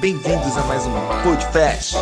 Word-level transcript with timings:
Bem-vindos 0.00 0.56
a 0.56 0.64
mais 0.64 0.84
um 0.84 0.92
Podcast. 1.22 1.94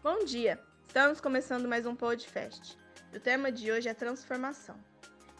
Bom 0.00 0.24
dia! 0.24 0.60
Estamos 0.86 1.20
começando 1.20 1.66
mais 1.66 1.84
um 1.84 1.96
Podcast. 1.96 2.78
O 3.12 3.18
tema 3.18 3.50
de 3.50 3.72
hoje 3.72 3.88
é 3.88 3.94
transformação. 3.94 4.76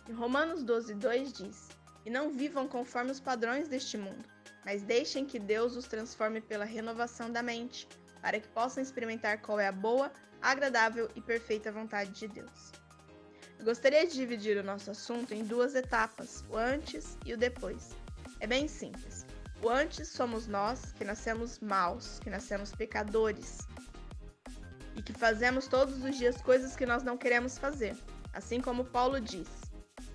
Em 0.09 0.13
Romanos 0.13 0.65
12, 0.65 0.95
2 0.95 1.33
diz: 1.33 1.69
E 2.05 2.11
não 2.11 2.33
vivam 2.33 2.67
conforme 2.67 3.13
os 3.13 3.21
padrões 3.21 3.69
deste 3.69 3.97
mundo, 3.97 4.25
mas 4.65 4.83
deixem 4.83 5.25
que 5.25 5.39
Deus 5.39 5.77
os 5.77 5.87
transforme 5.87 6.41
pela 6.41 6.65
renovação 6.65 7.31
da 7.31 7.45
mente, 7.45 7.87
para 8.21 8.41
que 8.41 8.49
possam 8.49 8.83
experimentar 8.83 9.41
qual 9.41 9.61
é 9.61 9.69
a 9.69 9.73
boa, 9.73 10.11
agradável 10.41 11.09
e 11.15 11.21
perfeita 11.21 11.71
vontade 11.71 12.11
de 12.11 12.27
Deus. 12.27 12.82
Gostaria 13.63 14.05
de 14.05 14.15
dividir 14.15 14.57
o 14.57 14.65
nosso 14.65 14.91
assunto 14.91 15.33
em 15.33 15.45
duas 15.45 15.77
etapas, 15.77 16.45
o 16.51 16.57
antes 16.57 17.17
e 17.25 17.33
o 17.33 17.37
depois. 17.37 17.91
É 18.41 18.47
bem 18.47 18.67
simples. 18.67 19.25
O 19.63 19.69
antes 19.71 20.09
somos 20.09 20.49
nós, 20.49 20.93
que 20.95 21.05
nascemos 21.05 21.61
maus, 21.61 22.19
que 22.19 22.29
nascemos 22.29 22.73
pecadores 22.73 23.59
e 24.97 25.03
que 25.03 25.13
fazemos 25.13 25.69
todos 25.69 26.03
os 26.03 26.19
dias 26.19 26.43
coisas 26.43 26.75
que 26.75 26.85
nós 26.85 27.05
não 27.05 27.17
queremos 27.17 27.57
fazer. 27.57 27.97
Assim 28.33 28.61
como 28.61 28.85
Paulo 28.85 29.21
diz: 29.21 29.49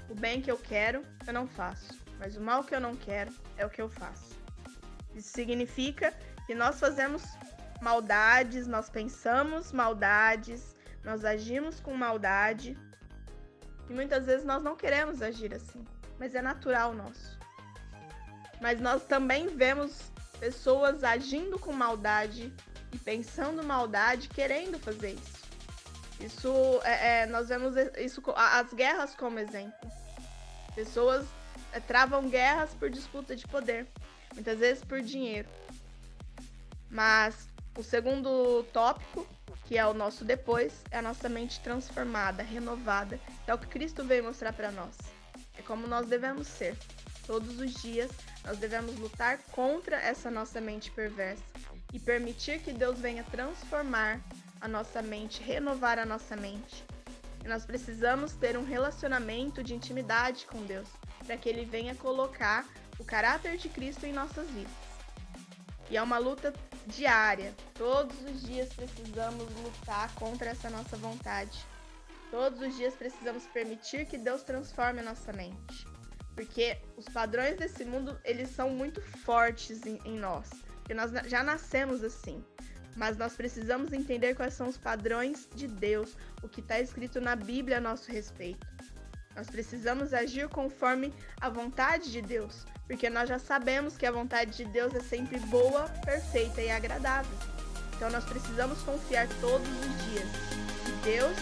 O 0.09 0.15
bem 0.15 0.41
que 0.41 0.51
eu 0.51 0.57
quero, 0.57 1.01
eu 1.25 1.31
não 1.31 1.47
faço, 1.47 1.97
mas 2.19 2.35
o 2.35 2.41
mal 2.41 2.65
que 2.65 2.75
eu 2.75 2.81
não 2.81 2.97
quero 2.97 3.33
é 3.55 3.65
o 3.65 3.69
que 3.69 3.81
eu 3.81 3.87
faço. 3.87 4.35
Isso 5.15 5.29
significa 5.29 6.13
que 6.45 6.53
nós 6.53 6.81
fazemos 6.81 7.23
maldades, 7.81 8.67
nós 8.67 8.89
pensamos 8.89 9.71
maldades, 9.71 10.75
nós 11.01 11.23
agimos 11.23 11.79
com 11.79 11.93
maldade 11.93 12.77
e 13.89 13.93
muitas 13.93 14.25
vezes 14.25 14.45
nós 14.45 14.63
não 14.63 14.75
queremos 14.75 15.21
agir 15.21 15.53
assim, 15.53 15.85
mas 16.19 16.35
é 16.35 16.41
natural 16.41 16.93
nosso. 16.93 17.37
Mas 18.61 18.79
nós 18.79 19.03
também 19.05 19.47
vemos 19.47 20.11
pessoas 20.39 21.03
agindo 21.03 21.57
com 21.59 21.71
maldade 21.71 22.53
e 22.91 22.97
pensando 22.97 23.63
maldade, 23.63 24.29
querendo 24.29 24.79
fazer 24.79 25.11
isso. 25.11 25.37
Isso 26.19 26.81
é, 26.83 27.21
é 27.21 27.25
nós 27.27 27.49
vemos 27.49 27.75
isso 27.97 28.23
as 28.35 28.73
guerras 28.73 29.15
como 29.15 29.39
exemplo. 29.39 29.91
Pessoas 30.73 31.25
é, 31.71 31.79
travam 31.79 32.29
guerras 32.29 32.73
por 32.73 32.89
disputa 32.89 33.35
de 33.35 33.47
poder, 33.47 33.87
muitas 34.33 34.59
vezes 34.59 34.83
por 34.83 35.01
dinheiro. 35.01 35.47
Mas 36.89 37.47
o 37.77 37.83
segundo 37.83 38.63
tópico 38.73 39.27
que 39.67 39.77
é 39.77 39.85
o 39.85 39.93
nosso 39.93 40.23
depois, 40.23 40.81
é 40.89 40.97
a 40.97 41.01
nossa 41.01 41.27
mente 41.27 41.59
transformada, 41.59 42.41
renovada. 42.41 43.19
É 43.45 43.53
o 43.53 43.57
que 43.57 43.67
Cristo 43.67 44.01
veio 44.03 44.23
mostrar 44.23 44.53
para 44.53 44.71
nós. 44.71 44.95
É 45.57 45.61
como 45.61 45.85
nós 45.85 46.07
devemos 46.07 46.47
ser. 46.47 46.77
Todos 47.25 47.59
os 47.59 47.73
dias 47.81 48.09
nós 48.45 48.57
devemos 48.57 48.97
lutar 48.97 49.39
contra 49.51 49.97
essa 49.97 50.31
nossa 50.31 50.61
mente 50.61 50.89
perversa 50.91 51.43
e 51.93 51.99
permitir 51.99 52.61
que 52.61 52.71
Deus 52.71 52.97
venha 52.99 53.25
transformar 53.25 54.21
a 54.61 54.69
nossa 54.69 55.01
mente, 55.01 55.43
renovar 55.43 55.99
a 55.99 56.05
nossa 56.05 56.37
mente. 56.37 56.85
E 57.43 57.47
nós 57.47 57.65
precisamos 57.65 58.31
ter 58.31 58.57
um 58.57 58.63
relacionamento 58.63 59.61
de 59.61 59.75
intimidade 59.75 60.45
com 60.45 60.63
Deus, 60.63 60.87
para 61.25 61.35
que 61.35 61.49
ele 61.49 61.65
venha 61.65 61.93
colocar 61.93 62.65
o 62.97 63.03
caráter 63.03 63.57
de 63.57 63.67
Cristo 63.67 64.05
em 64.05 64.13
nossas 64.13 64.49
vidas. 64.49 64.96
E 65.89 65.97
é 65.97 66.01
uma 66.01 66.17
luta 66.17 66.53
diária. 66.85 67.53
Todos 67.73 68.15
os 68.23 68.41
dias 68.41 68.69
precisamos 68.73 69.47
lutar 69.63 70.13
contra 70.15 70.49
essa 70.49 70.69
nossa 70.69 70.97
vontade. 70.97 71.65
Todos 72.29 72.59
os 72.61 72.75
dias 72.75 72.93
precisamos 72.93 73.45
permitir 73.47 74.05
que 74.05 74.17
Deus 74.17 74.43
transforme 74.43 74.99
a 74.99 75.03
nossa 75.03 75.31
mente. 75.31 75.87
Porque 76.35 76.77
os 76.97 77.05
padrões 77.05 77.57
desse 77.57 77.85
mundo, 77.85 78.19
eles 78.23 78.49
são 78.49 78.69
muito 78.69 79.01
fortes 79.01 79.85
em, 79.85 79.99
em 80.03 80.19
nós. 80.19 80.49
Porque 80.79 80.93
nós 80.93 81.11
já 81.27 81.41
nascemos 81.41 82.03
assim. 82.03 82.43
Mas 82.95 83.15
nós 83.17 83.35
precisamos 83.35 83.93
entender 83.93 84.35
quais 84.35 84.53
são 84.53 84.67
os 84.67 84.77
padrões 84.77 85.47
de 85.55 85.67
Deus, 85.67 86.17
o 86.43 86.49
que 86.49 86.61
está 86.61 86.79
escrito 86.79 87.21
na 87.21 87.35
Bíblia 87.35 87.77
a 87.77 87.81
nosso 87.81 88.11
respeito. 88.11 88.67
Nós 89.37 89.45
precisamos 89.45 90.15
agir 90.15 90.49
conforme 90.49 91.13
a 91.39 91.47
vontade 91.47 92.11
de 92.11 92.23
Deus, 92.23 92.65
porque 92.87 93.07
nós 93.07 93.29
já 93.29 93.37
sabemos 93.37 93.95
que 93.95 94.03
a 94.07 94.11
vontade 94.11 94.57
de 94.57 94.65
Deus 94.65 94.95
é 94.95 94.99
sempre 94.99 95.39
boa, 95.41 95.83
perfeita 96.03 96.59
e 96.59 96.71
agradável. 96.71 97.37
Então 97.95 98.09
nós 98.09 98.25
precisamos 98.25 98.81
confiar 98.81 99.27
todos 99.39 99.67
os 99.67 100.05
dias 100.05 100.27
que 100.83 100.91
Deus 101.03 101.37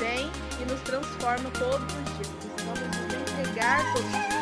vem 0.00 0.28
e 0.60 0.64
nos 0.68 0.80
transforma 0.80 1.48
todos 1.52 1.86
os 1.94 2.04
dias. 2.16 2.28
Precisamos 2.40 2.80
nos 2.80 3.30
entregar 3.30 3.80
todos 3.92 4.06
os 4.06 4.28
dias. 4.28 4.39